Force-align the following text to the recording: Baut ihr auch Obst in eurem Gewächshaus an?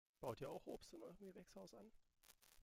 Baut 0.19 0.41
ihr 0.41 0.49
auch 0.49 0.65
Obst 0.65 0.91
in 0.95 1.03
eurem 1.03 1.27
Gewächshaus 1.27 1.75
an? 1.75 1.91